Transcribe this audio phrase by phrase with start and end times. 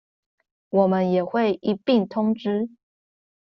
[0.69, 2.71] 我們也會一併通知